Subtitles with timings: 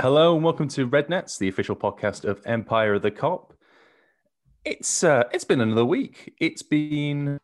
[0.00, 3.50] Hello and welcome to Red Nets, the official podcast of Empire of the Kop.
[4.64, 6.34] It's uh, it's been another week.
[6.38, 7.40] It's been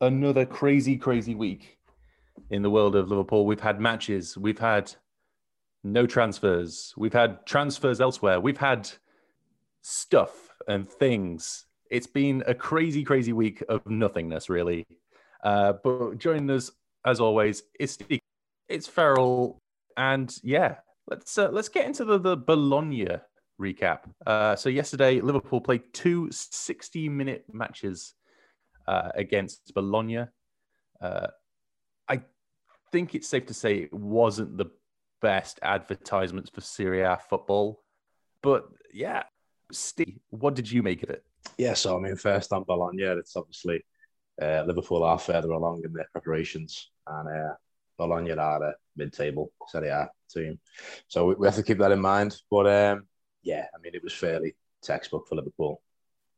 [0.00, 1.78] another crazy, crazy week
[2.50, 3.46] in the world of Liverpool.
[3.46, 4.92] We've had matches, we've had
[5.84, 8.90] no transfers, we've had transfers elsewhere, we've had
[9.82, 11.66] stuff and things.
[11.92, 14.84] It's been a crazy, crazy week of nothingness, really.
[15.44, 16.72] Uh, but joining us,
[17.06, 17.98] as always, it's
[18.68, 19.60] it's Farrell,
[19.96, 23.08] and yeah, let's uh, let's get into the, the Bologna
[23.60, 24.00] recap.
[24.26, 28.14] Uh, so yesterday, Liverpool played two 60 minute matches
[28.86, 30.26] uh, against Bologna.
[31.00, 31.26] Uh,
[32.08, 32.22] I
[32.92, 34.66] think it's safe to say it wasn't the
[35.20, 37.82] best advertisements for Serie A football,
[38.42, 39.24] but yeah,
[39.72, 41.24] Steve, what did you make of it?
[41.58, 43.84] Yeah, so I mean, first on Bologna, it's obviously
[44.40, 47.54] uh, Liverpool are further along in their preparations, and uh,
[47.98, 50.58] Bologna are a mid-table Serie A team,
[51.08, 52.36] so we, we, have to keep that in mind.
[52.50, 53.06] But um,
[53.42, 55.82] yeah, I mean, it was fairly textbook for Liverpool.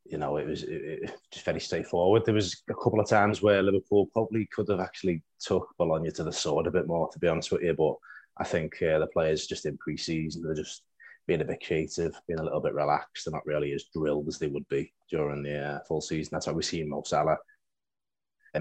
[0.05, 2.25] You know, it was it, it, just very straightforward.
[2.25, 6.25] There was a couple of times where Liverpool probably could have actually took Bologna to
[6.25, 7.75] the sword a bit more, to be honest with you.
[7.75, 7.94] But
[8.38, 10.83] I think uh, the players just in pre-season they're just
[11.27, 13.25] being a bit creative, being a little bit relaxed.
[13.25, 16.31] They're not really as drilled as they would be during the uh, full season.
[16.33, 17.38] That's why we see Mo Salah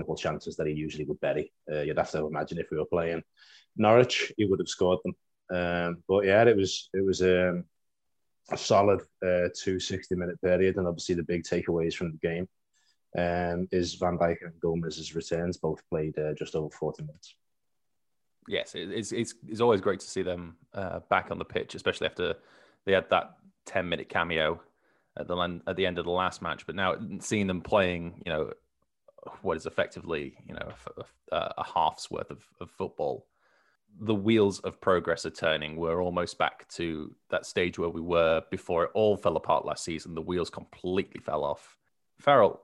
[0.01, 1.51] equal chances that he usually would bury.
[1.71, 3.23] Uh, you'd have to imagine if we were playing
[3.77, 5.15] Norwich, he would have scored them.
[5.49, 7.65] Um, but yeah, it was it was um,
[8.51, 12.47] a solid uh, two 60 minute period, and obviously the big takeaways from the game
[13.17, 15.57] um, is Van Dijk and Gomez's returns.
[15.57, 17.35] Both played uh, just over 40 minutes
[18.47, 22.07] yes, it's it's it's always great to see them uh, back on the pitch, especially
[22.07, 22.35] after
[22.85, 24.61] they had that ten minute cameo
[25.17, 26.65] at the at the end of the last match.
[26.65, 28.51] But now seeing them playing, you know,
[29.41, 30.69] what is effectively you know
[31.31, 33.25] a, a half's worth of, of football,
[33.99, 35.75] the wheels of progress are turning.
[35.77, 39.83] We're almost back to that stage where we were before it all fell apart last
[39.83, 40.15] season.
[40.15, 41.77] The wheels completely fell off.
[42.19, 42.61] Farrell,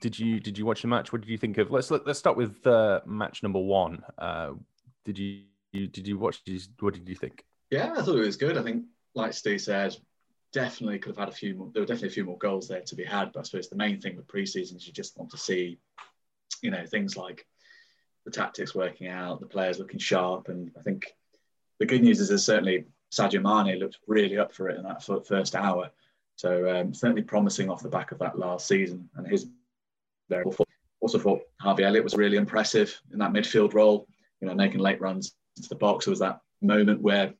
[0.00, 1.12] did you did you watch the match?
[1.12, 1.70] What did you think of?
[1.70, 4.02] Let's let's start with uh, match number one.
[4.18, 4.52] Uh,
[5.04, 6.44] did you, you did you watch?
[6.44, 7.44] Did you, what did you think?
[7.70, 8.56] Yeah, I thought it was good.
[8.58, 8.84] I think,
[9.14, 9.96] like Steve said,
[10.52, 11.70] definitely could have had a few more.
[11.72, 13.32] There were definitely a few more goals there to be had.
[13.32, 15.78] But I suppose the main thing with preseason is you just want to see,
[16.62, 17.46] you know, things like
[18.24, 21.14] the tactics working out, the players looking sharp, and I think
[21.78, 25.04] the good news is that certainly Sadio Mane looked really up for it in that
[25.26, 25.90] first hour.
[26.36, 29.46] So um, certainly promising off the back of that last season and his
[31.00, 34.06] also thought Harvey Elliott was really impressive in that midfield role
[34.40, 36.04] you know, making late runs into the box.
[36.04, 37.34] There was that moment where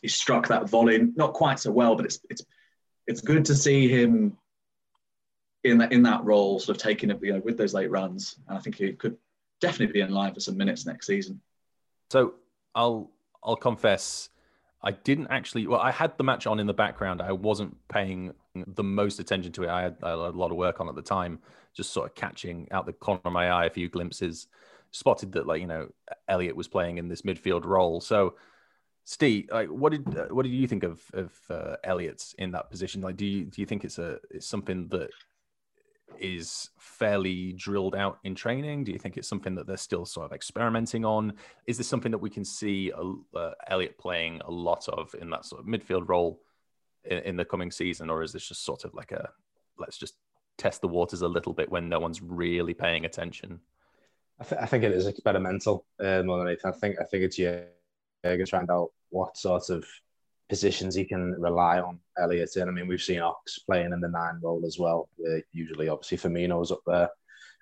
[0.00, 2.44] he struck that volley, not quite so well, but it's it's
[3.06, 4.36] it's good to see him
[5.64, 8.36] in that in that role, sort of taking it, you know, with those late runs.
[8.48, 9.16] And I think he could
[9.60, 11.40] definitely be in line for some minutes next season.
[12.10, 12.34] So
[12.74, 13.10] I'll
[13.42, 14.28] I'll confess,
[14.82, 15.66] I didn't actually.
[15.66, 17.20] Well, I had the match on in the background.
[17.22, 19.68] I wasn't paying the most attention to it.
[19.68, 21.38] I had, I had a lot of work on at the time,
[21.74, 24.48] just sort of catching out the corner of my eye a few glimpses
[24.90, 25.88] spotted that like you know
[26.28, 28.00] Elliott was playing in this midfield role.
[28.00, 28.34] So,
[29.10, 32.68] Steve, like, what did uh, what did you think of of uh, Elliott's in that
[32.68, 33.00] position?
[33.00, 35.08] Like, do you do you think it's a it's something that
[36.18, 38.84] is fairly drilled out in training?
[38.84, 41.32] Do you think it's something that they're still sort of experimenting on?
[41.66, 45.46] Is this something that we can see uh, Elliott playing a lot of in that
[45.46, 46.42] sort of midfield role
[47.04, 49.30] in, in the coming season, or is this just sort of like a
[49.78, 50.16] let's just
[50.58, 53.60] test the waters a little bit when no one's really paying attention?
[54.38, 56.70] I, th- I think it is experimental uh, more than anything.
[56.70, 57.60] I think I think it's yeah,
[58.24, 59.84] to find out what sort of
[60.48, 62.68] positions he can rely on Elliott in.
[62.68, 65.08] I mean, we've seen Ox playing in the nine role as well.
[65.26, 67.08] Uh, usually, obviously, Firmino's up there.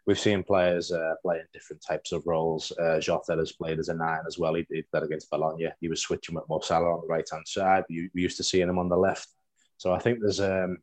[0.07, 2.71] We've seen players uh, playing different types of roles.
[2.81, 4.55] Uh, Jota has played as a nine as well.
[4.55, 5.69] He did that against Bologna.
[5.81, 7.85] He was switching with Mo Salah on the right hand side.
[7.89, 9.29] We, we used to seeing him on the left.
[9.79, 10.79] So I think there's um,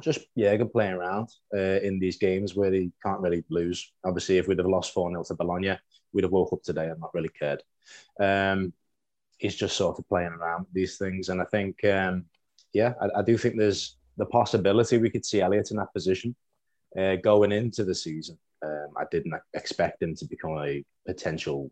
[0.00, 3.92] just Jurgen playing around uh, in these games where he can't really lose.
[4.06, 5.78] Obviously, if we'd have lost 4 0 to Bologna,
[6.14, 7.62] we'd have woke up today and not really cared.
[8.18, 8.72] Um,
[9.40, 11.30] he's just sort of playing around with these things.
[11.30, 12.26] And I think, um,
[12.74, 16.36] yeah, I, I, do think there's the possibility we could see Elliott in that position
[16.96, 18.38] uh, going into the season.
[18.64, 21.70] Um, I didn't expect him to become a potential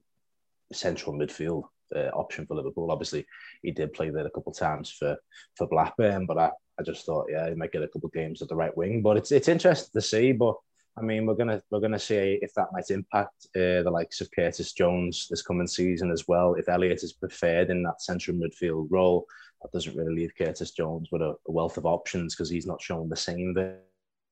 [0.73, 2.91] central midfield uh, option for Liverpool.
[2.91, 3.27] Obviously,
[3.63, 5.17] he did play there a couple of times for
[5.55, 6.51] for Blackburn, but I,
[6.81, 9.03] I just thought, yeah, he might get a couple of games at the right wing.
[9.03, 10.33] But it's it's interesting to see.
[10.33, 10.57] But
[10.99, 14.31] I mean, we're gonna we're gonna see if that might impact uh, the likes of
[14.31, 16.55] Curtis Jones this coming season as well.
[16.55, 19.27] If Elliott is preferred in that central midfield role,
[19.63, 22.83] that doesn't really leave Curtis Jones with a, a wealth of options because he's not
[22.83, 23.55] shown the same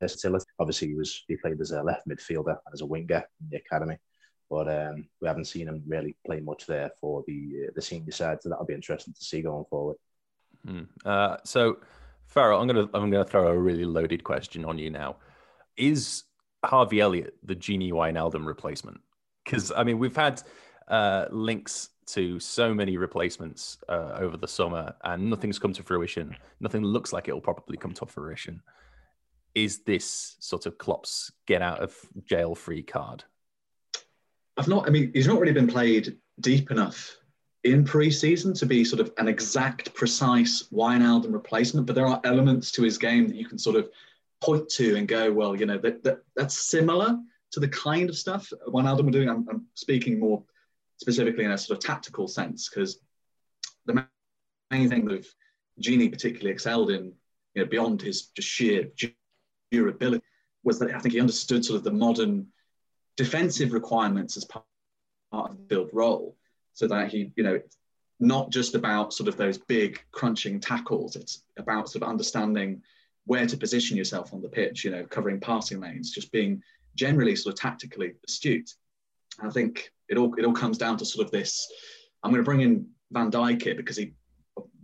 [0.00, 0.46] versatility.
[0.58, 3.56] Obviously, he was he played as a left midfielder and as a winger in the
[3.58, 3.98] academy,
[4.50, 8.12] but um, we haven't seen him really play much there for the uh, the senior
[8.12, 8.42] side.
[8.42, 9.96] So that'll be interesting to see going forward.
[10.66, 10.82] Hmm.
[11.04, 11.78] Uh, so,
[12.26, 15.16] Farrell, I'm gonna I'm gonna throw a really loaded question on you now.
[15.76, 16.24] Is
[16.66, 19.00] Harvey Elliott the Gini Wijnaldum replacement?
[19.44, 20.42] Because I mean, we've had
[20.88, 26.36] uh, links to so many replacements uh, over the summer, and nothing's come to fruition.
[26.60, 28.62] Nothing looks like it will probably come to fruition.
[29.54, 33.24] Is this sort of Klopp's get out of jail free card?
[34.56, 34.86] I've not.
[34.86, 37.16] I mean, he's not really been played deep enough
[37.64, 41.86] in pre-season to be sort of an exact, precise Wijnaldum replacement.
[41.86, 43.90] But there are elements to his game that you can sort of
[44.40, 47.16] point to and go, well, you know, that, that that's similar
[47.52, 49.28] to the kind of stuff Wijnaldum were doing.
[49.28, 50.42] I'm, I'm speaking more
[50.98, 52.98] specifically in a sort of tactical sense because
[53.86, 54.06] the
[54.70, 55.26] main thing that
[55.80, 57.12] Gini particularly excelled in,
[57.54, 58.90] you know, beyond his just sheer
[59.70, 60.24] durability,
[60.64, 62.48] was that I think he understood sort of the modern
[63.16, 64.64] defensive requirements as part
[65.32, 66.36] of the build role,
[66.74, 67.60] so that he, you know,
[68.18, 71.16] not just about sort of those big crunching tackles.
[71.16, 72.82] It's about sort of understanding
[73.26, 74.84] where to position yourself on the pitch.
[74.84, 76.62] You know, covering passing lanes, just being
[76.94, 78.72] generally sort of tactically astute.
[79.40, 81.70] I think it all it all comes down to sort of this.
[82.22, 84.14] I'm going to bring in Van Dijk here because he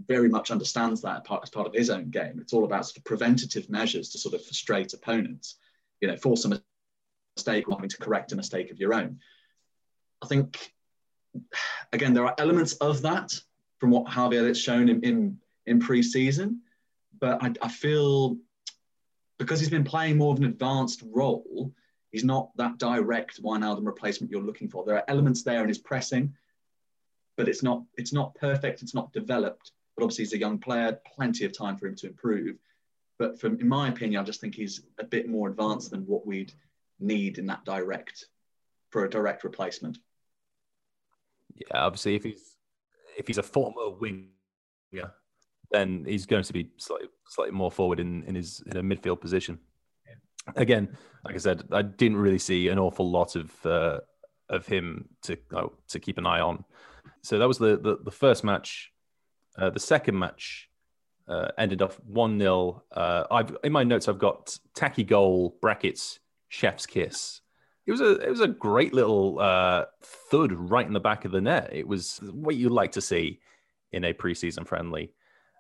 [0.07, 2.39] very much understands that part, as part of his own game.
[2.41, 5.57] It's all about sort of preventative measures to sort of frustrate opponents.
[6.01, 6.61] You know, force a
[7.37, 9.21] mistake having to correct a mistake of your own.
[10.23, 10.73] I think
[11.93, 13.33] again there are elements of that
[13.79, 16.62] from what Harvey Elliott's shown in in, in pre-season,
[17.23, 18.37] but I, I feel
[19.39, 21.73] because he's been playing more of an advanced role,
[22.13, 24.85] He's not that direct Wijnaldum replacement you're looking for.
[24.85, 26.35] There are elements there in his pressing,
[27.39, 28.83] but it's not it's not perfect.
[28.83, 29.73] It's not developed.
[29.97, 31.01] But obviously, he's a young player.
[31.17, 32.59] Plenty of time for him to improve.
[33.19, 36.27] But from in my opinion, I just think he's a bit more advanced than what
[36.27, 36.53] we'd
[37.01, 38.27] need in that direct
[38.91, 39.99] for a direct replacement.
[41.55, 42.57] Yeah, obviously, if he's
[43.17, 45.15] if he's a former winger,
[45.73, 49.21] then he's going to be slightly slightly more forward in, in his in a midfield
[49.21, 49.59] position
[50.57, 54.01] again, like I said, I didn't really see an awful lot of uh,
[54.49, 56.65] of him to oh, to keep an eye on.
[57.23, 58.93] So that was the the, the first match.
[59.57, 60.71] Uh, the second match
[61.29, 66.19] uh, ended off one 0 uh, I've in my notes I've got Taki goal brackets
[66.49, 67.41] chef's kiss.
[67.87, 69.87] It was a it was a great little uh,
[70.31, 71.71] thud right in the back of the net.
[71.73, 73.41] It was what you like to see
[73.93, 75.13] in a preseason friendly.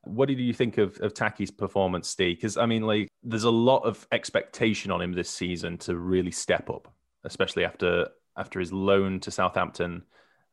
[0.02, 2.36] What did you think of, of Taki's performance, Steve?
[2.36, 6.30] Because I mean, like, there's a lot of expectation on him this season to really
[6.30, 6.92] step up,
[7.24, 10.02] especially after after his loan to Southampton.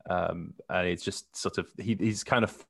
[0.09, 2.65] Um, and it's just sort of he, he's kind of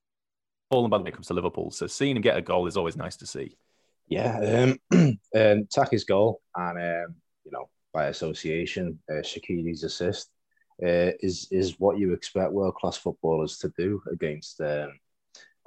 [0.69, 1.71] fallen by when it comes to Liverpool.
[1.71, 3.57] So seeing him get a goal is always nice to see.
[4.07, 7.15] Yeah, um, um Taki's goal and um,
[7.45, 10.29] you know by association, uh, assist
[10.83, 14.93] uh, is is what you expect world class footballers to do against um,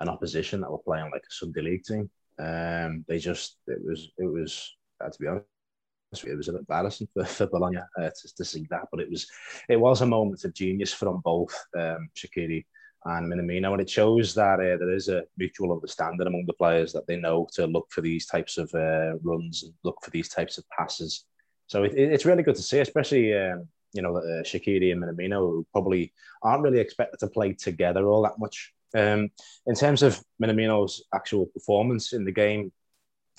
[0.03, 2.11] an opposition that were playing like a Sunday league team.
[2.39, 6.61] Um, they just it was it was uh, to be honest, it was a bit
[6.61, 9.27] embarrassing for, for Bologna uh, to, to see that, but it was
[9.69, 12.67] it was a moment of genius from both um, Shaqiri
[13.05, 16.93] and Minamino, and it shows that uh, there is a mutual understanding among the players
[16.93, 20.29] that they know to look for these types of uh, runs and look for these
[20.29, 21.25] types of passes.
[21.67, 25.39] So it, it's really good to see, especially um, you know uh, Shaqiri and Minamino,
[25.39, 26.13] who probably
[26.43, 29.31] aren't really expected to play together all that much um,
[29.67, 32.73] in terms of Minamino's actual performance in the game,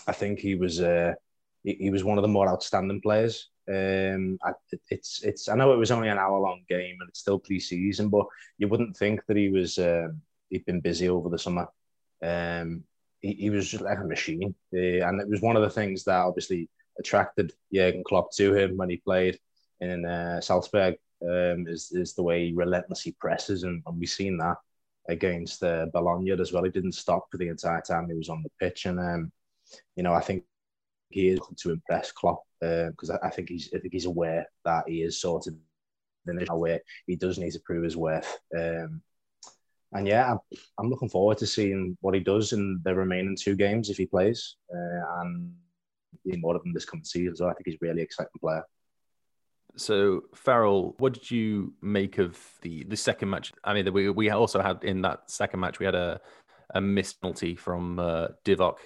[0.08, 1.14] I think he was uh,
[1.64, 3.50] he, he, was one of the more outstanding players.
[3.70, 4.54] Um, I,
[4.90, 8.10] it's it's I know it was only an hour long game and it's still pre-season,
[8.10, 8.26] but
[8.58, 11.68] you wouldn't think that he was um, he'd been busy over the summer.
[12.22, 12.84] Um,
[13.22, 16.18] he, he was like a machine, uh, and it was one of the things that
[16.18, 16.70] obviously
[17.00, 19.40] attracted Jurgen Klopp to him when he played
[19.80, 20.96] in uh, Salzburg.
[21.22, 24.58] Um, is is the way he relentlessly presses, and, and we've seen that
[25.10, 26.64] against uh, Bologna as well.
[26.64, 29.32] He didn't stop for the entire time he was on the pitch, and um,
[29.96, 30.44] you know I think
[31.10, 34.48] he is to impress Klopp because uh, I, I, think he's I think he's aware
[34.66, 35.56] that he is sort of
[36.28, 38.40] in a way he does need to prove his worth.
[38.58, 39.02] Um,
[39.92, 40.40] and yeah, I'm,
[40.80, 44.08] I'm, looking forward to seeing what he does in the remaining two games if he
[44.08, 45.54] plays, uh, and
[46.38, 47.36] more of them this coming season.
[47.36, 48.64] So I think he's really exciting player.
[49.76, 53.52] So Farrell, what did you make of the the second match?
[53.64, 56.22] I mean, we we also had in that second match we had a
[56.74, 58.78] a missed penalty from uh, Divock,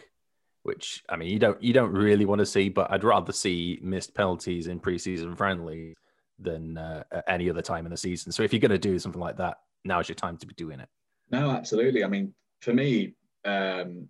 [0.63, 3.79] which I mean you don't you don't really want to see, but I'd rather see
[3.82, 5.96] missed penalties in preseason friendly
[6.39, 8.32] than uh, any other time in the season.
[8.32, 10.79] So if you're going to do something like that, now's your time to be doing
[10.79, 10.89] it.
[11.32, 12.03] No, absolutely.
[12.03, 14.08] I mean, for me, um,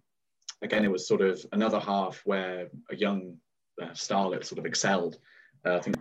[0.62, 3.38] again, it was sort of another half where a young
[3.82, 5.18] uh, starlet sort of excelled.
[5.66, 5.98] Uh, I think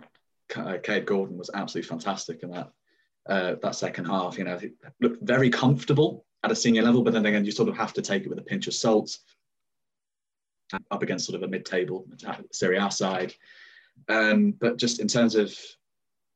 [0.55, 2.71] uh, Kaide Gordon was absolutely fantastic in that
[3.27, 4.37] uh, that second half.
[4.37, 7.69] You know, he looked very comfortable at a senior level, but then again, you sort
[7.69, 9.17] of have to take it with a pinch of salt.
[10.91, 12.05] Up against sort of a mid-table
[12.51, 13.33] Serie A side,
[14.09, 15.57] um, but just in terms of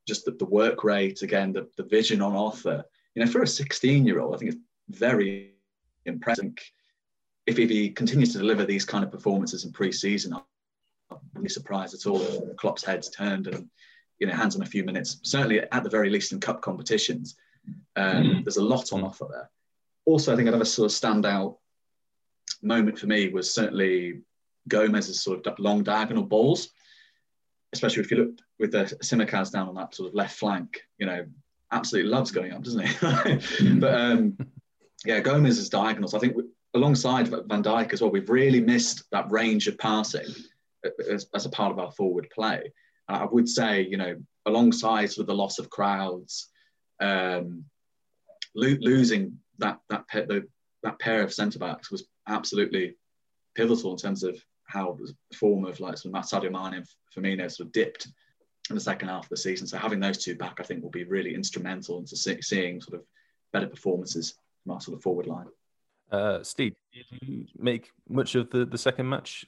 [0.07, 3.45] just the, the work rate, again, the, the vision on offer, you know, for a
[3.45, 4.61] 16-year-old, I think it's
[4.99, 5.51] very
[6.05, 6.53] impressive.
[7.45, 11.93] If, if he continues to deliver these kind of performances in pre-season, I'm really surprised
[11.93, 13.69] at all if Klopp's head's turned and
[14.21, 15.19] you know hands on a few minutes.
[15.23, 17.35] Certainly, at the very least, in cup competitions,
[17.95, 18.43] um, mm.
[18.45, 19.49] there's a lot on offer there.
[20.05, 21.57] Also, I think another sort of standout
[22.61, 24.21] moment for me was certainly
[24.67, 26.69] Gomez's sort of long diagonal balls,
[27.73, 30.81] especially if you look with the Tsimikas down on that sort of left flank.
[30.99, 31.25] You know,
[31.71, 33.73] absolutely loves going up, doesn't he?
[33.79, 34.37] but um,
[35.03, 36.13] yeah, Gomez's diagonals.
[36.13, 36.37] I think
[36.75, 40.27] alongside Van Dijk as well, we've really missed that range of passing
[41.09, 42.71] as, as a part of our forward play.
[43.13, 44.15] I would say, you know,
[44.45, 46.49] alongside sort of the loss of crowds,
[46.99, 47.65] um,
[48.55, 50.47] lo- losing that that pair, the,
[50.83, 52.95] that pair of centre backs was absolutely
[53.55, 57.51] pivotal in terms of how the form of like sort of Sadio Mane and Firmino
[57.51, 58.07] sort of dipped
[58.69, 59.67] in the second half of the season.
[59.67, 62.99] So having those two back, I think, will be really instrumental into see, seeing sort
[62.99, 63.05] of
[63.51, 65.47] better performances from our sort of forward line.
[66.11, 69.45] Uh, Steve, did you make much of the, the second match?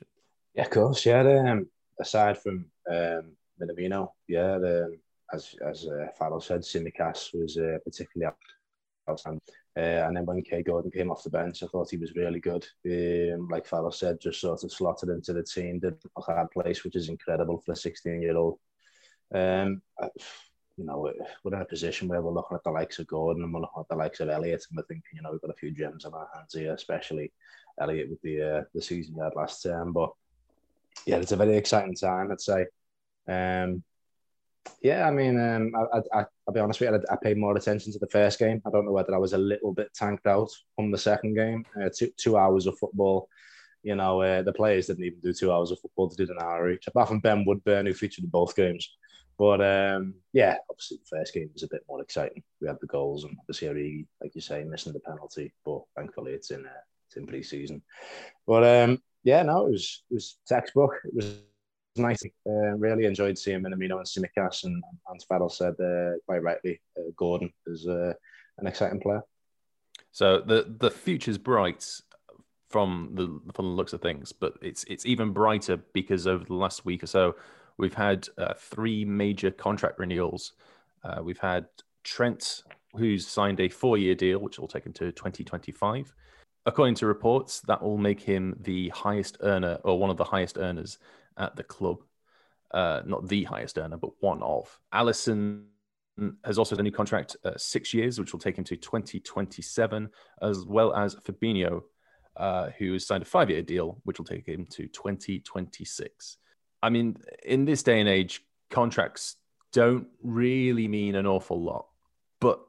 [0.55, 1.05] Yeah, of course.
[1.05, 1.67] Yeah, um,
[2.00, 3.32] aside from um,
[3.62, 4.98] Minamino, yeah, the,
[5.34, 8.34] as as uh, Farrell said, Tsimikas was uh, particularly
[9.10, 9.42] outstanding.
[9.76, 12.40] Uh, and then when Kaide Gordon came off the bench, I thought he was really
[12.40, 12.66] good.
[12.86, 16.84] Um, like Farrell said, just sort of slotted into the team, did a hard place,
[16.84, 18.60] which is incredible for a 16 year old.
[19.34, 19.82] Um,
[20.78, 21.12] you know,
[21.44, 23.82] we're in a position where we're looking at the likes of Gordon and we're looking
[23.82, 26.06] at the likes of Elliott, and we're thinking, you know, we've got a few gems
[26.06, 27.32] on our hands here, especially
[27.80, 29.94] Elliott with the uh, the season he had last term.
[29.94, 30.12] But
[31.06, 32.66] yeah, it's a very exciting time, I'd say.
[33.27, 33.84] Um,
[34.82, 37.56] yeah, I mean, um, I, I, I'll be honest with you, I, I, paid more
[37.56, 38.62] attention to the first game.
[38.65, 41.65] I don't know whether I was a little bit tanked out from the second game.
[41.82, 43.30] Uh, two, two hours of football.
[43.82, 46.08] You know, uh, the players didn't even do two hours of football.
[46.08, 48.89] They did an hour each, apart from Ben Woodburn, who featured in both games.
[49.38, 52.44] But um, yeah, obviously the first game was a bit more exciting.
[52.62, 55.53] We had the goals and obviously like you say, missing the penalty.
[55.65, 57.82] But thankfully it's in uh, it's in pre-season.
[58.46, 60.92] But um, yeah, no, it was it was textbook.
[61.06, 61.38] It was
[61.98, 62.24] nice.
[62.48, 67.12] Uh, really enjoyed seeing Minamino and Tsimikas, and Hans Farrell said uh, quite rightly, uh,
[67.16, 68.14] Gordon is uh,
[68.58, 69.22] an exciting player.
[70.12, 72.02] So the the future's bright
[72.70, 76.56] from the from the looks of things, but it's it's even brighter because over the
[76.56, 77.36] last week or so,
[77.78, 80.54] we've had uh, three major contract renewals.
[81.04, 81.66] Uh, we've had
[82.04, 82.64] Trent,
[82.96, 86.14] who's signed a four-year deal, which will take him to 2025.
[86.66, 90.58] According to reports, that will make him the highest earner or one of the highest
[90.58, 90.98] earners
[91.38, 92.04] at the club.
[92.72, 94.80] Uh, not the highest earner, but one of.
[94.94, 95.66] Alisson
[96.44, 100.10] has also a new contract, uh, six years, which will take him to 2027,
[100.42, 101.84] as well as Fabinho,
[102.38, 106.38] uh, who has signed a five year deal, which will take him to 2026.
[106.82, 109.38] I mean, in this day and age, contracts
[109.72, 111.88] don't really mean an awful lot,
[112.40, 112.60] but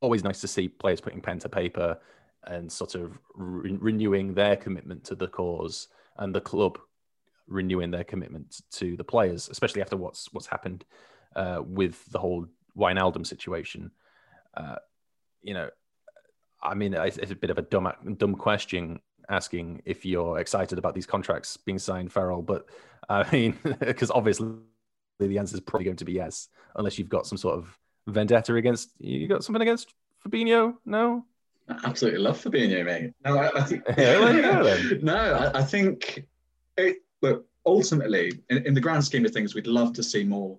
[0.00, 1.98] always nice to see players putting pen to paper
[2.44, 6.78] and sort of re- renewing their commitment to the cause and the club
[7.46, 10.84] renewing their commitment to the players, especially after what's what's happened
[11.36, 12.46] uh, with the whole
[12.76, 13.90] Wijnaldum situation.
[14.54, 14.76] Uh,
[15.42, 15.68] you know,
[16.62, 20.94] I mean, it's, a bit of a dumb dumb question asking if you're excited about
[20.94, 22.66] these contracts being signed, Farrell, but
[23.08, 24.48] I mean, because obviously
[25.18, 28.54] the answer is probably going to be yes, unless you've got some sort of vendetta
[28.56, 29.94] against you got something against
[30.26, 30.76] Fabinho?
[30.84, 31.24] No.
[31.68, 33.12] I absolutely love Fabinho, mate.
[33.24, 33.88] No, I, I think.
[35.02, 36.26] no, I, I think
[37.22, 40.58] look, ultimately, in, in, the grand scheme of things, we'd love to see more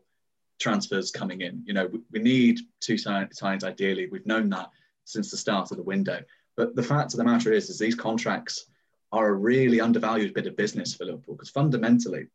[0.60, 1.62] transfers coming in.
[1.65, 4.08] You know, we, we need two sides ideally.
[4.12, 4.70] We've known that
[5.05, 6.22] since the start of the window.
[6.55, 8.65] But the fact of the matter is, is these contracts
[9.12, 12.27] are a really undervalued bit of business for Liverpool because fundamentally,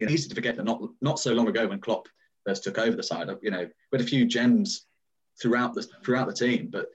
[0.00, 2.08] it's easy to forget that not not so long ago when Klopp
[2.44, 4.86] first took over the side, you know, we had a few gems
[5.40, 6.86] throughout the throughout the team, but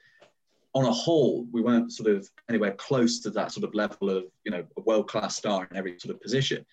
[0.73, 4.25] on a whole, we weren't sort of anywhere close to that sort of level of,
[4.43, 6.65] you know, a world-class star in every sort of position.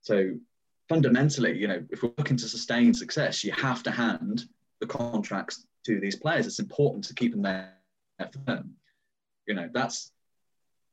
[0.00, 0.36] So
[0.88, 4.46] fundamentally, you know, if we're looking to sustain success, you have to hand
[4.80, 6.46] the contracts to these players.
[6.46, 7.74] It's important to keep them there
[8.46, 8.74] them.
[9.46, 10.12] You know, that's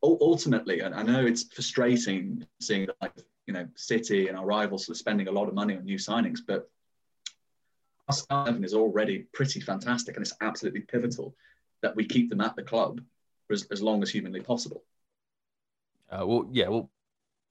[0.03, 3.13] ultimately, and I know it's frustrating seeing like,
[3.45, 5.97] you know, City and our rivals sort of spending a lot of money on new
[5.97, 6.69] signings, but
[8.07, 11.35] our start 11 is already pretty fantastic and it's absolutely pivotal
[11.81, 13.01] that we keep them at the club
[13.47, 14.83] for as, as long as humanly possible.
[16.09, 16.89] Uh, well, yeah, well,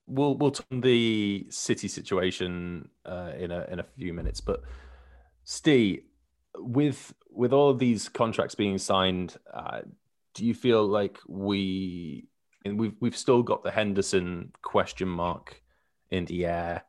[0.06, 4.62] we'll we'll turn the city situation uh, in a in a few minutes, but
[5.45, 6.02] Steve,
[6.56, 9.80] with with all of these contracts being signed, uh,
[10.35, 12.28] do you feel like we
[12.64, 15.62] and we've we've still got the Henderson question mark
[16.11, 16.85] in the air?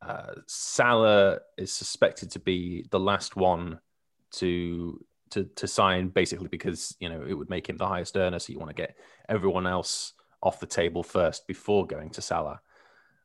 [0.00, 3.80] Uh, Salah is suspected to be the last one
[4.30, 8.38] to to to sign, basically because you know it would make him the highest earner.
[8.38, 8.96] So you want to get
[9.28, 12.60] everyone else off the table first before going to Salah.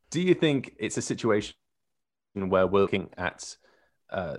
[0.09, 1.55] Do you think it's a situation
[2.33, 3.55] where we're looking at
[4.09, 4.37] uh,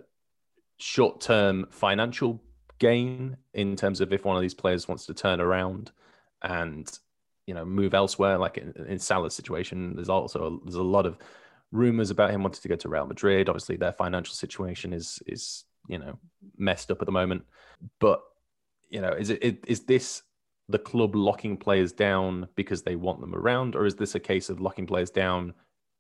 [0.79, 2.43] short term financial
[2.79, 5.93] gain in terms of if one of these players wants to turn around
[6.43, 6.99] and
[7.47, 11.07] you know move elsewhere like in, in Salah's situation there's also a, there's a lot
[11.07, 11.17] of
[11.71, 15.65] rumors about him wanting to go to Real Madrid obviously their financial situation is is
[15.89, 16.19] you know
[16.57, 17.45] messed up at the moment
[18.01, 18.23] but
[18.91, 20.23] you know is it is this
[20.69, 24.49] the club locking players down because they want them around or is this a case
[24.49, 25.53] of locking players down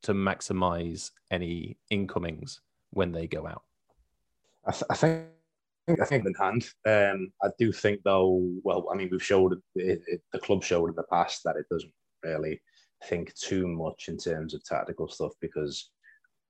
[0.03, 2.61] to maximize any incomings
[2.91, 3.63] when they go out
[4.67, 5.25] I, th- I think
[5.89, 6.67] I think in hand.
[6.87, 8.51] Um, I do think though.
[8.63, 11.67] Well, I mean, we've showed it, it, the club showed in the past that it
[11.71, 12.61] doesn't really
[13.05, 15.91] think too much in terms of tactical stuff because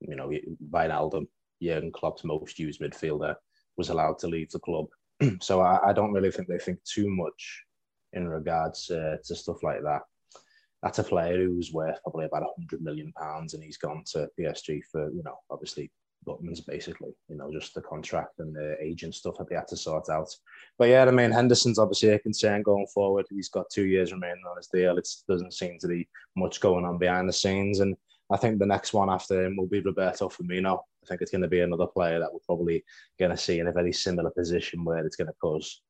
[0.00, 0.30] you know
[0.70, 1.26] Wijnaldum,
[1.64, 3.34] Jurgen Klopp's most used midfielder,
[3.76, 4.86] was allowed to leave the club.
[5.40, 7.64] so I, I, don't really think they think too much
[8.12, 10.02] in regards uh, to stuff like that.
[10.82, 14.82] That's a player who's worth probably about hundred million pounds, and he's gone to PSG
[14.90, 15.90] for you know obviously
[16.24, 19.76] buttons basically, you know, just the contract and the agent stuff that they had to
[19.76, 20.34] sort out.
[20.78, 23.26] But yeah, I mean, Henderson's obviously a concern going forward.
[23.30, 24.96] He's got two years remaining on his deal.
[24.98, 27.80] It doesn't seem to be much going on behind the scenes.
[27.80, 27.96] And
[28.30, 30.80] I think the next one after him will be Roberto Firmino.
[31.04, 32.84] I think it's going to be another player that we're probably
[33.18, 35.82] going to see in a very similar position where it's going to cause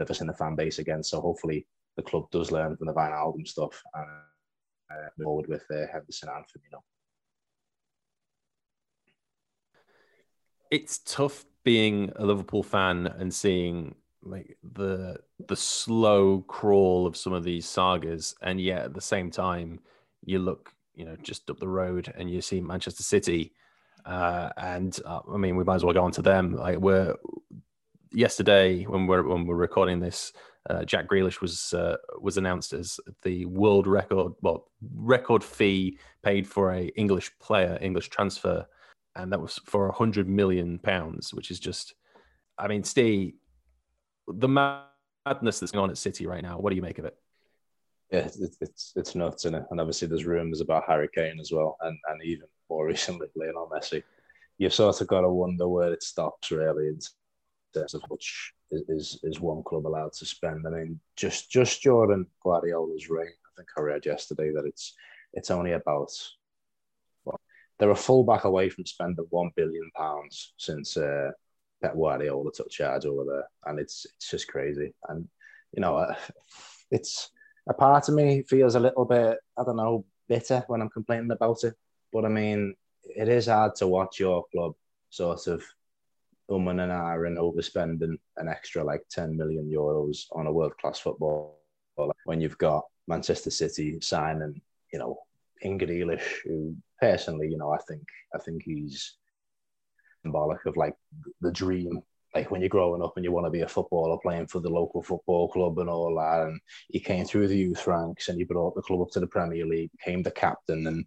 [0.00, 1.02] us in the fan base again.
[1.02, 1.66] So hopefully
[1.96, 4.06] the club does learn from the Wijnaldum stuff and
[4.90, 6.80] uh, move forward with uh, Henderson and Firmino.
[10.74, 17.32] it's tough being a Liverpool fan and seeing like the the slow crawl of some
[17.32, 19.78] of these sagas, and yet at the same time,
[20.24, 23.52] you look, you know, just up the road and you see Manchester City,
[24.04, 26.56] uh, and uh, I mean, we might as well go on to them.
[26.56, 27.14] Like we're
[28.12, 30.32] yesterday when we're when we're recording this,
[30.68, 36.46] uh, Jack Grealish was uh, was announced as the world record, well, record fee paid
[36.46, 38.66] for a English player, English transfer
[39.16, 41.94] and that was for a hundred million pounds, which is just,
[42.58, 43.34] I mean, Steve,
[44.26, 46.58] the madness that's going on at City right now.
[46.58, 47.16] What do you make of it?
[48.10, 49.64] Yeah, it's it's, it's nuts, isn't it?
[49.70, 53.70] And obviously, there's rumours about Harry Kane as well, and and even more recently, Lionel
[53.72, 54.02] Messi.
[54.58, 56.98] You've sort of got to wonder where it stops, really, in
[57.74, 60.66] terms of which is is one club allowed to spend.
[60.66, 63.26] I mean, just just Jordan Guardiola's reign.
[63.26, 64.94] I think I read yesterday that it's
[65.32, 66.10] it's only about
[67.78, 71.30] they're a full back away from spending one billion pounds since uh,
[71.82, 74.94] Pep Guardiola took charge over there, and it's it's just crazy.
[75.08, 75.28] And
[75.72, 76.14] you know, uh,
[76.90, 77.30] it's
[77.68, 81.30] a part of me feels a little bit I don't know bitter when I'm complaining
[81.30, 81.74] about it,
[82.14, 84.74] but I mean, it is hard to watch your club
[85.10, 85.62] sort of
[86.50, 91.58] umming and ahhing overspending an extra like 10 million euros on a world class football
[92.24, 94.60] when you've got Manchester City signing,
[94.92, 95.18] you know,
[95.64, 98.02] Grealish, who personally, you know, I think
[98.34, 99.16] I think he's
[100.22, 100.94] symbolic of like
[101.40, 102.00] the dream.
[102.34, 104.68] Like when you're growing up and you want to be a footballer playing for the
[104.68, 108.44] local football club and all that, and he came through the youth ranks and he
[108.44, 111.06] brought the club up to the Premier League, became the captain, and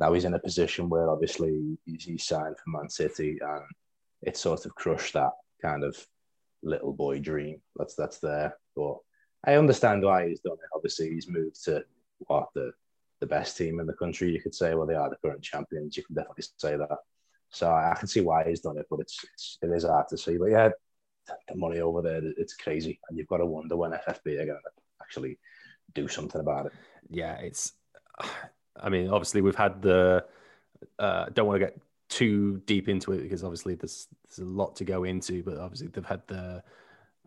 [0.00, 3.62] now he's in a position where obviously he's, he's signed for Man City, and
[4.22, 5.96] it sort of crushed that kind of
[6.62, 8.56] little boy dream that's that's there.
[8.74, 8.96] But
[9.44, 10.74] I understand why he's done it.
[10.74, 11.84] Obviously, he's moved to
[12.18, 12.72] what the
[13.20, 14.32] the best team in the country.
[14.32, 15.96] You could say, well, they are the current champions.
[15.96, 16.98] You can definitely say that.
[17.50, 20.16] So I can see why he's done it, but it's, it's it is hard to
[20.16, 20.38] see.
[20.38, 20.70] But yeah,
[21.48, 24.48] the money over there, it's crazy, and you've got to wonder when FFP are going
[24.48, 25.38] to actually
[25.94, 26.72] do something about it.
[27.10, 27.72] Yeah, it's.
[28.76, 30.24] I mean, obviously, we've had the.
[30.98, 31.78] Uh, don't want to get
[32.08, 35.88] too deep into it because obviously there's there's a lot to go into, but obviously
[35.88, 36.62] they've had the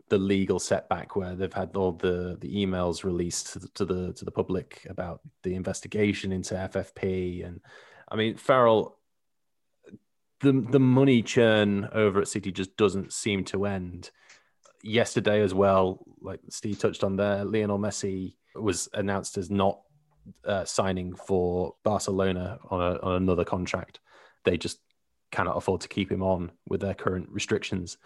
[0.10, 4.14] the legal setback where they've had all the the emails released to the, to the
[4.14, 7.62] to the public about the investigation into FFP and
[8.10, 8.98] I mean Farrell
[10.42, 14.12] the the money churn over at City just doesn't seem to end.
[14.84, 19.80] Yesterday as well, like Steve touched on there, Lionel Messi was announced as not
[20.46, 24.00] uh, signing for Barcelona on, a, on another contract.
[24.46, 24.80] They just
[25.32, 27.98] cannot afford to keep him on with their current restrictions.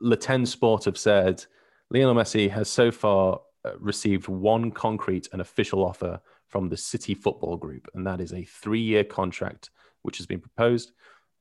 [0.00, 1.44] Le Temps Sport have said
[1.90, 7.14] Lionel Messi has so far uh, received one concrete and official offer from the City
[7.14, 9.70] Football Group, and that is a three year contract
[10.02, 10.92] which has been proposed.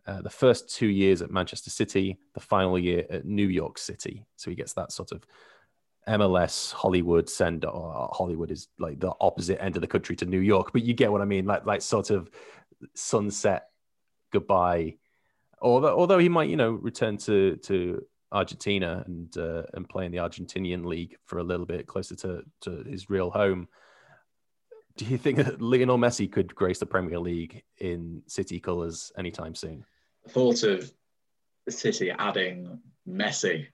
[0.05, 4.25] Uh, the first two years at Manchester City, the final year at New York City.
[4.37, 5.25] So he gets that sort of
[6.07, 7.65] MLS Hollywood send.
[7.65, 10.93] Or Hollywood is like the opposite end of the country to New York, but you
[10.93, 11.45] get what I mean.
[11.45, 12.29] Like like sort of
[12.95, 13.67] sunset
[14.31, 14.95] goodbye.
[15.61, 20.11] Although although he might you know return to to Argentina and uh, and play in
[20.11, 23.67] the Argentinian league for a little bit closer to to his real home.
[24.97, 29.53] Do you think that Lionel Messi could grace the Premier League in City colours anytime
[29.53, 29.85] soon?
[30.23, 30.91] The thought of
[31.65, 33.67] the City adding Messi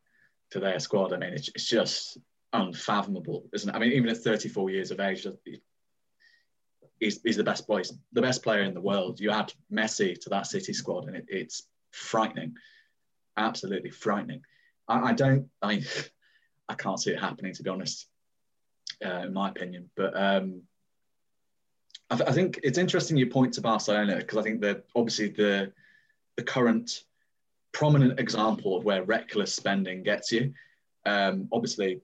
[0.53, 2.17] to their squad, I mean, it's, it's just
[2.53, 3.75] unfathomable, isn't it?
[3.75, 5.27] I mean, even at 34 years of age,
[6.99, 9.19] he's, he's the best boy, the best player in the world.
[9.19, 12.55] You add Messi to that City squad, and it, it's frightening
[13.37, 14.41] absolutely frightening.
[14.87, 15.83] I, I don't, I
[16.69, 18.07] I can't see it happening to be honest,
[19.05, 19.89] uh, in my opinion.
[19.95, 20.61] But um,
[22.09, 25.29] I, th- I, think it's interesting you point to Barcelona because I think that obviously
[25.29, 25.73] the
[26.37, 27.03] the current
[27.73, 30.53] prominent example of where reckless spending gets you.
[31.05, 32.01] Um, obviously,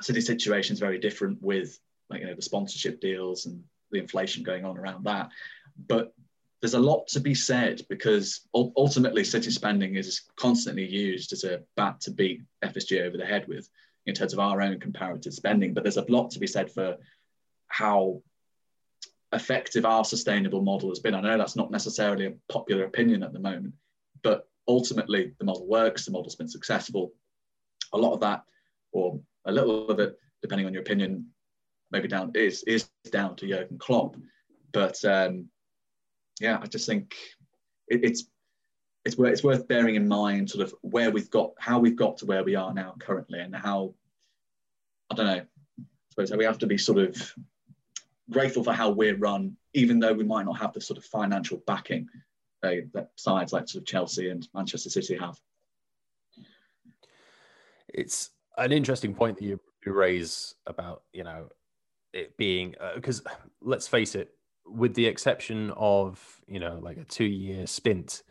[0.00, 1.78] city situation is very different with
[2.10, 5.30] like you know the sponsorship deals and the inflation going on around that.
[5.88, 6.14] But
[6.60, 11.62] there's a lot to be said because ultimately city spending is constantly used as a
[11.76, 13.68] bat to beat FSG over the head with
[14.06, 15.74] in terms of our own comparative spending.
[15.74, 16.96] But there's a lot to be said for
[17.68, 18.22] how
[19.32, 21.14] effective our sustainable model has been.
[21.14, 23.74] I know that's not necessarily a popular opinion at the moment,
[24.22, 27.12] but ultimately the model works, the model's been successful.
[27.92, 28.42] A lot of that,
[28.92, 31.26] or a little of it, depending on your opinion,
[31.90, 34.16] maybe down is is down to Jurgen Klopp.
[34.72, 35.48] But um,
[36.40, 37.14] yeah, I just think
[37.88, 38.24] it, it's
[39.04, 42.16] it's worth, it's worth bearing in mind sort of where we've got how we've got
[42.18, 43.94] to where we are now currently and how
[45.10, 47.34] I don't know I suppose we have to be sort of
[48.30, 51.62] grateful for how we're run even though we might not have the sort of financial
[51.66, 52.08] backing
[52.64, 55.38] uh, that sides like sort of Chelsea and Manchester City have.
[57.88, 61.48] It's an interesting point that you raise about you know
[62.12, 64.34] it being because uh, let's face it
[64.66, 68.22] with the exception of you know like a two year stint,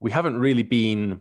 [0.00, 1.20] we haven't really been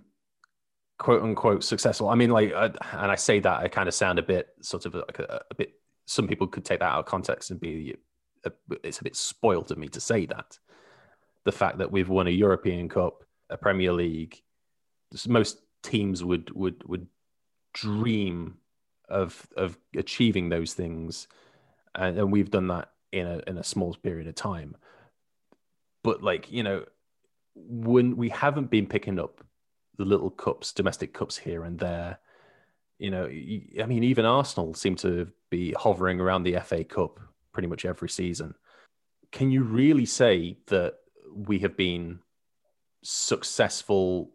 [0.98, 2.10] quote unquote successful.
[2.10, 4.86] I mean, like, uh, and I say that I kind of sound a bit sort
[4.86, 5.74] of like a, a, bit.
[6.06, 7.96] Some people could take that out of context and be
[8.46, 8.52] a,
[8.84, 10.58] it's a bit spoiled of me to say that.
[11.50, 14.40] The fact that we've won a European Cup, a Premier League,
[15.28, 17.08] most teams would would would
[17.74, 18.60] dream
[19.10, 21.28] of of achieving those things,
[21.96, 24.78] and, and we've done that in a in a small period of time.
[26.04, 26.86] But like you know,
[27.56, 29.44] when we haven't been picking up
[29.98, 32.20] the little cups, domestic cups here and there,
[33.00, 37.20] you know, I mean, even Arsenal seem to be hovering around the FA Cup
[37.54, 38.54] pretty much every season.
[39.32, 41.00] Can you really say that
[41.34, 42.20] we have been
[43.04, 44.32] successful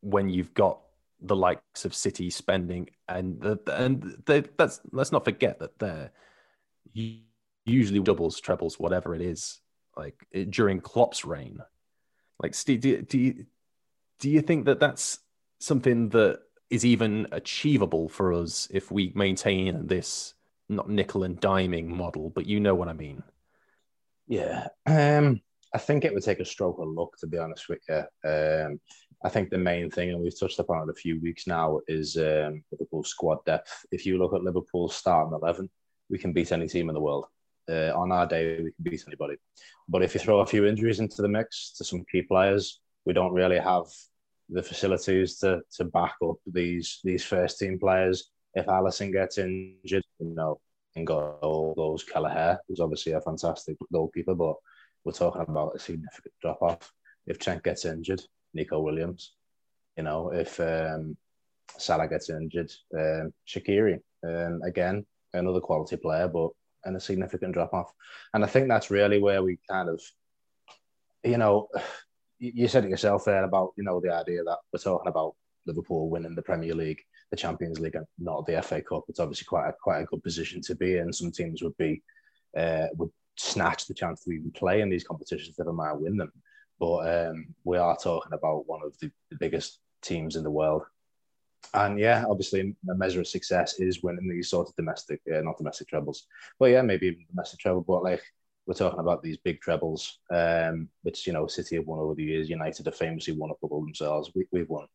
[0.00, 0.80] when you've got
[1.20, 6.10] the likes of City spending and the, and they, that's let's not forget that they're
[7.64, 9.60] usually doubles, trebles, whatever it is,
[9.96, 11.58] like during Klopp's reign.
[12.42, 13.46] Like, Steve, do, do you
[14.18, 15.18] do you think that that's
[15.58, 20.34] something that is even achievable for us if we maintain this
[20.68, 22.30] not nickel and diming model?
[22.30, 23.22] But you know what I mean.
[24.26, 25.40] Yeah, um,
[25.76, 28.02] I think it would take a stroke of luck to be honest with you.
[28.32, 28.80] Um,
[29.22, 32.16] I think the main thing, and we've touched upon it a few weeks now, is
[32.16, 33.84] um, Liverpool's squad depth.
[33.96, 35.68] If you look at Liverpool's starting eleven,
[36.08, 37.26] we can beat any team in the world
[37.68, 39.36] uh, on our day we can beat anybody.
[39.86, 43.12] But if you throw a few injuries into the mix to some key players, we
[43.12, 43.86] don't really have
[44.48, 48.30] the facilities to to back up these these first team players.
[48.54, 50.58] If Alisson gets injured, you know,
[50.94, 54.56] in goal goes Kelleher, who's obviously a fantastic goalkeeper, but
[55.06, 56.92] we're talking about a significant drop off.
[57.28, 58.20] If Cenk gets injured,
[58.52, 59.34] Neco Williams.
[59.96, 61.16] You know, if um,
[61.78, 66.50] Salah gets injured, um, Shaqiri, um, again, another quality player, but
[66.84, 67.92] and a significant drop off.
[68.34, 70.00] And I think that's really where we kind of,
[71.22, 71.68] you know,
[72.38, 76.10] you said it yourself there about, you know, the idea that we're talking about Liverpool
[76.10, 79.04] winning the Premier League, the Champions League, and not the FA Cup.
[79.08, 81.12] It's obviously quite a, quite a good position to be in.
[81.12, 82.02] Some teams would be,
[82.56, 86.32] uh, would snatch the chance to even play in these competitions, never mind win them.
[86.78, 90.82] But um, we are talking about one of the, the biggest teams in the world
[91.74, 95.58] and yeah, obviously a measure of success is winning these sort of domestic, uh, not
[95.58, 96.26] domestic trebles.
[96.58, 97.82] But yeah, maybe domestic treble.
[97.82, 98.22] But like
[98.66, 102.24] we're talking about these big trebles, um, which you know City have won over the
[102.24, 102.48] years.
[102.48, 104.30] United have famously won a couple themselves.
[104.34, 104.86] We, we've won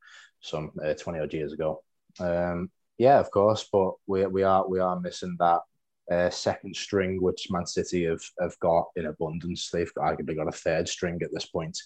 [0.41, 1.83] some uh, twenty odd years ago.
[2.19, 5.61] Um, yeah, of course, but we we are we are missing that
[6.11, 9.69] uh, second string, which Man City have have got in abundance.
[9.69, 11.77] They've arguably got a third string at this point.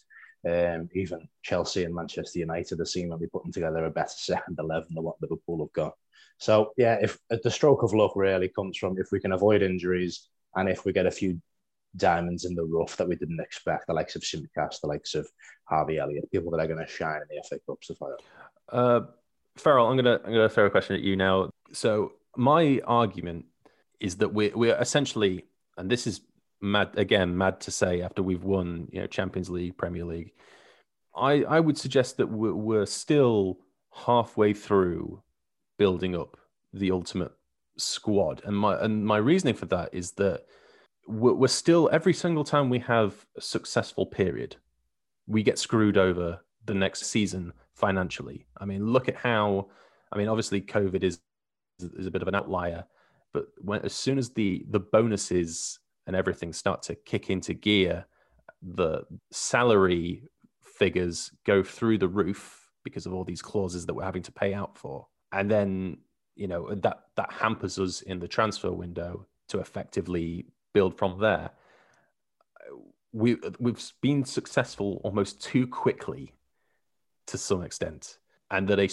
[0.48, 5.04] Um, even Chelsea and Manchester United are seemingly putting together a better second eleven than
[5.04, 5.94] what Liverpool have got.
[6.40, 10.28] So yeah, if the stroke of luck really comes from if we can avoid injuries
[10.56, 11.42] and if we get a few
[11.96, 15.28] diamonds in the rough that we didn't expect, the likes of Tsimikas, the likes of
[15.66, 18.18] Harvey Elliott, people that are going to shine in the FA Cup so far.
[18.70, 19.02] Uh,
[19.58, 21.50] Farrell, I'm gonna I'm gonna throw a question at you now.
[21.72, 23.46] So my argument
[23.99, 25.45] is that we're we're essentially,
[25.77, 26.21] and this is
[26.62, 30.31] mad again, mad to say after we've won, you know, Champions League, Premier League.
[31.15, 33.60] I I would suggest that we're, we're still
[33.93, 35.21] halfway through
[35.77, 36.38] building up
[36.73, 37.31] the ultimate
[37.77, 40.45] squad, and my and my reasoning for that is that
[41.08, 44.58] we're, we're still every single time we have a successful period,
[45.27, 48.47] we get screwed over the next season financially.
[48.58, 49.69] I mean, look at how.
[50.12, 51.19] I mean, obviously, COVID is
[51.79, 52.86] is a bit of an outlier,
[53.36, 58.06] but when as soon as the the bonuses and everything start to kick into gear,
[58.62, 60.24] the salary
[60.63, 64.54] figures go through the roof because of all these clauses that we're having to pay
[64.54, 65.98] out for, and then
[66.38, 71.50] you know that that hampers us in the transfer window to effectively build from there.
[73.12, 76.32] We we've been successful almost too quickly
[77.28, 78.17] to some extent,
[78.50, 78.88] and that a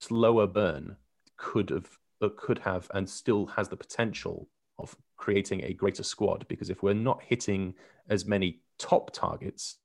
[0.00, 0.98] slower burn
[1.36, 4.48] could have uh, could have and still has the potential
[4.78, 7.74] of creating a greater squad because if we're not hitting
[8.08, 9.76] as many top targets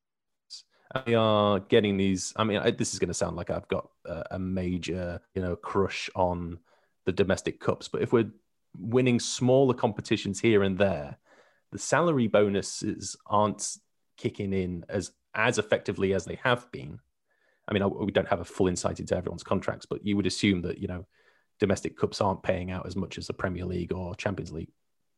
[1.07, 3.89] we are getting these i mean I, this is going to sound like i've got
[4.05, 6.59] a, a, major you know crush on
[7.05, 8.29] the domestic cups but if we're
[8.77, 11.17] winning smaller competitions here and there
[11.71, 13.77] the salary bonuses aren't
[14.17, 16.99] kicking in as as effectively as they have been.
[17.67, 20.61] I mean, we don't have a full insight into everyone's contracts, but you would assume
[20.63, 21.05] that you know
[21.61, 24.71] domestic cups aren't paying out as much as the Premier League or Champions League.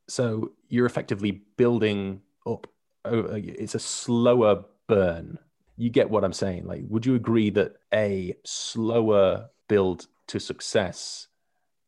[0.09, 2.67] So you're effectively building up.
[3.05, 5.39] Uh, it's a slower burn.
[5.77, 6.65] You get what I'm saying?
[6.65, 11.27] Like, would you agree that a slower build to success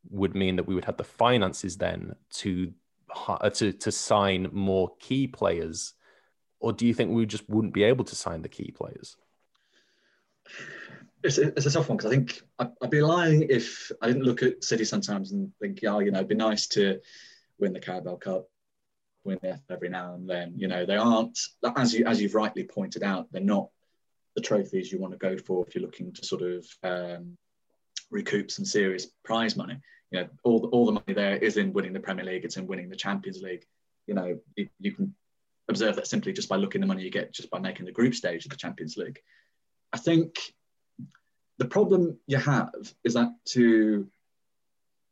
[0.09, 2.73] would mean that we would have the finances then to
[3.27, 5.93] uh, to to sign more key players,
[6.59, 9.17] or do you think we just wouldn't be able to sign the key players?
[11.25, 14.07] It's a, it's a tough one because I think I'd, I'd, be lying if I
[14.07, 16.99] didn't look at City sometimes and think, yeah, you know, it'd be nice to
[17.59, 18.47] win the Carabao Cup,
[19.23, 20.53] win the every now and then.
[20.55, 21.39] You know, they aren't
[21.75, 23.69] as you as you've rightly pointed out, they're not
[24.35, 27.37] the trophies you want to go for if you're looking to sort of um,
[28.11, 29.79] recoup some serious prize money.
[30.11, 32.45] You know, all the, all the money there is in winning the Premier League.
[32.45, 33.65] It's in winning the Champions League.
[34.05, 35.15] You know, you, you can
[35.67, 38.13] observe that simply just by looking the money you get just by making the group
[38.13, 39.19] stage of the Champions League.
[39.91, 40.37] I think
[41.57, 44.07] the problem you have is that to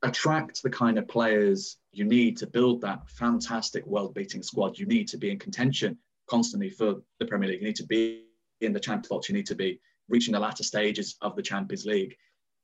[0.02, 4.86] attract the kind of players you need to build that fantastic world beating squad, you
[4.86, 7.62] need to be in contention constantly for the Premier League.
[7.62, 8.26] You need to be
[8.62, 9.30] in the Champions League.
[9.30, 9.80] You need to be
[10.10, 12.18] reaching the latter stages of the Champions League.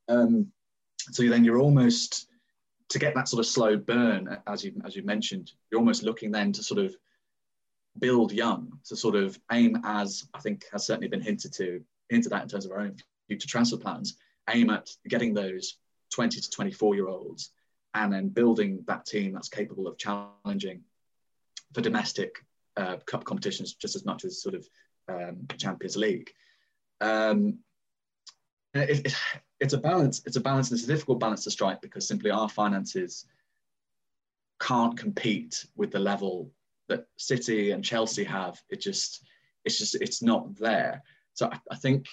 [0.08, 0.48] Um,
[1.12, 2.26] so then you're almost
[2.90, 6.30] to get that sort of slow burn, as you as you mentioned, you're almost looking
[6.30, 6.94] then to sort of
[7.98, 12.28] build young, to sort of aim as I think has certainly been hinted to into
[12.30, 12.96] that in terms of our own
[13.30, 14.16] future transfer plans,
[14.48, 15.78] aim at getting those
[16.12, 17.52] 20 to 24 year olds
[17.94, 20.82] and then building that team that's capable of challenging
[21.72, 22.34] for domestic
[22.76, 24.68] uh, cup competitions just as much as sort of
[25.08, 26.30] um, Champions League.
[27.00, 27.58] Um,
[28.74, 29.14] it, it,
[29.60, 30.22] it's a balance.
[30.26, 33.26] It's a balance, and it's a difficult balance to strike because simply our finances
[34.60, 36.50] can't compete with the level
[36.88, 38.60] that City and Chelsea have.
[38.70, 39.24] It just,
[39.64, 41.02] it's just, it's not there.
[41.34, 42.06] So I, I think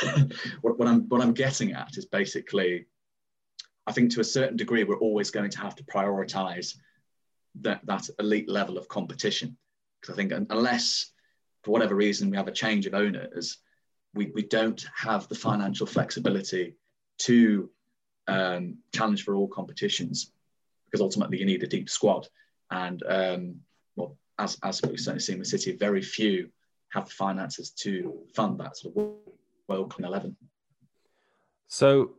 [0.60, 2.86] what, what, I'm what I'm getting at is basically,
[3.86, 6.76] I think to a certain degree we're always going to have to prioritize
[7.60, 9.56] that that elite level of competition.
[10.00, 11.12] Because I think unless
[11.62, 13.58] for whatever reason we have a change of owners,
[14.14, 16.76] we, we don't have the financial flexibility
[17.18, 17.70] to
[18.26, 20.32] um, challenge for all competitions
[20.84, 22.28] because ultimately you need a deep squad.
[22.70, 23.56] And um,
[23.96, 26.50] well as, as we've certainly seen with City, very few
[26.90, 29.12] have the finances to fund that sort of
[29.72, 30.36] welcome 11.
[31.68, 32.12] So,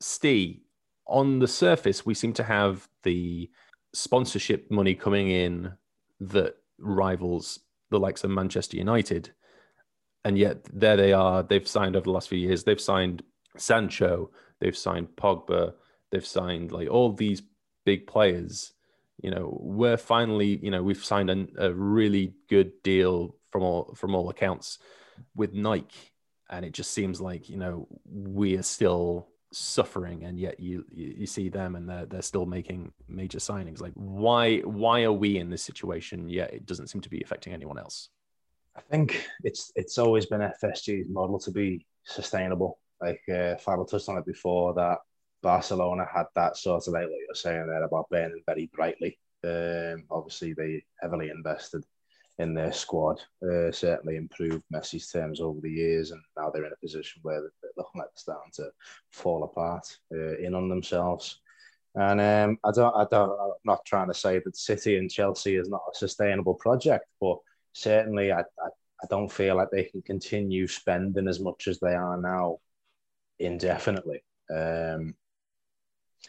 [0.00, 0.60] Steve,
[1.06, 3.50] on the surface, we seem to have the
[3.92, 5.72] sponsorship money coming in
[6.20, 9.32] that rivals the likes of Manchester United.
[10.24, 11.42] And yet, there they are.
[11.42, 13.22] They've signed over the last few years, they've signed
[13.56, 15.74] Sancho, they've signed Pogba,
[16.12, 17.42] they've signed like all these
[17.84, 18.72] big players.
[19.20, 23.94] You know, we're finally, you know, we've signed a, a really good deal from all
[23.96, 24.78] from all accounts
[25.34, 26.09] with Nike,
[26.50, 31.26] and it just seems like you know we are still suffering, and yet you you
[31.26, 33.80] see them and they're they're still making major signings.
[33.80, 37.52] Like why why are we in this situation yet it doesn't seem to be affecting
[37.52, 38.10] anyone else?
[38.76, 42.78] I think it's it's always been FSG's model to be sustainable.
[43.00, 44.98] Like uh, touched on it before that
[45.42, 49.18] Barcelona had that sort of like what you're saying there about burning very brightly.
[49.42, 51.84] Um, obviously, they heavily invested
[52.38, 56.72] in their squad, uh, certainly improved Messi's terms over the years, and now they're in
[56.72, 58.70] a position where they're looking like they're starting to
[59.10, 61.40] fall apart uh, in on themselves.
[61.94, 65.56] And um, I don't, I don't, I'm not trying to say that City and Chelsea
[65.56, 67.38] is not a sustainable project, but
[67.72, 68.68] certainly I, I,
[69.02, 72.58] I don't feel like they can continue spending as much as they are now
[73.38, 74.22] indefinitely.
[74.54, 75.14] Um,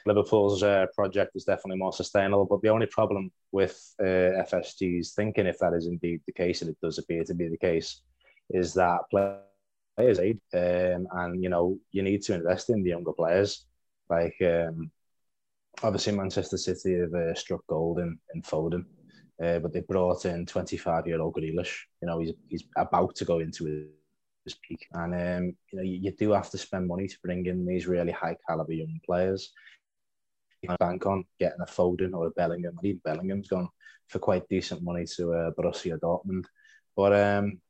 [0.05, 5.45] Liverpool's uh, project is definitely more sustainable, but the only problem with uh, FSG's thinking,
[5.45, 8.01] if that is indeed the case, and it does appear to be the case,
[8.49, 13.13] is that players aid, um, and you know you need to invest in the younger
[13.13, 13.65] players.
[14.09, 14.91] Like um,
[15.83, 18.85] obviously Manchester City have uh, struck gold in, in Foden,
[19.43, 21.75] uh, but they brought in 25 year old Grealish.
[22.01, 23.65] You know he's he's about to go into
[24.45, 27.45] his peak, and um, you know you, you do have to spend money to bring
[27.45, 29.53] in these really high caliber young players
[30.79, 32.77] bank on getting a Foden or a Bellingham.
[32.83, 33.69] I even Bellingham's gone
[34.07, 36.45] for quite decent money to uh, Borussia Dortmund.
[36.95, 37.61] But um,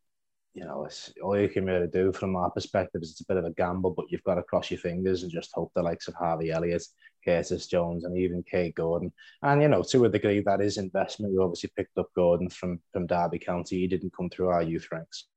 [0.54, 3.38] you know, it's all you can really do from our perspective is it's a bit
[3.38, 6.08] of a gamble, but you've got to cross your fingers and just hope the likes
[6.08, 6.84] of Harvey Elliott,
[7.24, 9.14] Curtis Jones, and even Kaide Gordon.
[9.44, 11.34] And you know, to a degree, that is investment.
[11.34, 13.80] We obviously picked up Gordon from from Derby County.
[13.80, 15.28] He didn't come through our youth ranks.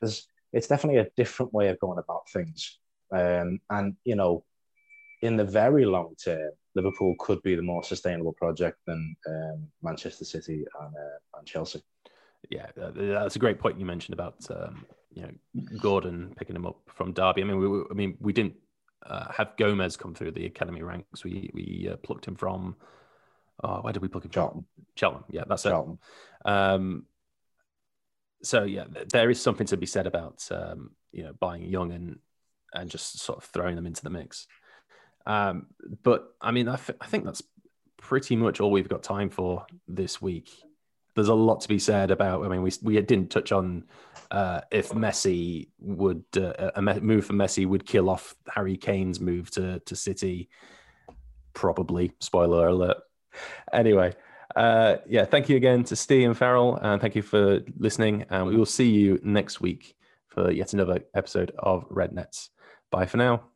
[0.00, 2.78] There's, it's definitely a different way of going about things.
[3.12, 4.44] Um, and you know,
[5.26, 10.24] in the very long term, Liverpool could be the more sustainable project than um, Manchester
[10.24, 11.82] City and, uh, and Chelsea.
[12.50, 16.78] Yeah, that's a great point you mentioned about um, you know Gordon picking him up
[16.86, 17.42] from Derby.
[17.42, 18.54] I mean, we I mean we didn't
[19.04, 21.24] uh, have Gomez come through the academy ranks.
[21.24, 22.76] We we uh, plucked him from.
[23.64, 24.64] Oh, where did we pluck him Charlton.
[24.74, 24.84] from?
[24.94, 25.24] Cheltenham.
[25.30, 25.98] Yeah, that's Charlton.
[26.44, 26.48] it.
[26.48, 27.06] Um,
[28.42, 32.18] so yeah, there is something to be said about um, you know buying young and
[32.74, 34.46] and just sort of throwing them into the mix.
[35.26, 35.66] Um,
[36.02, 37.42] but I mean, I, th- I think that's
[37.96, 40.50] pretty much all we've got time for this week.
[41.14, 42.44] There's a lot to be said about.
[42.44, 43.84] I mean, we we didn't touch on
[44.30, 49.50] uh, if Messi would uh, a move for Messi would kill off Harry Kane's move
[49.52, 50.48] to to City.
[51.54, 52.98] Probably, spoiler alert.
[53.72, 54.14] Anyway,
[54.54, 58.26] uh, yeah, thank you again to Steve and Farrell, and thank you for listening.
[58.28, 59.96] And we will see you next week
[60.28, 62.50] for yet another episode of Red Nets.
[62.90, 63.55] Bye for now.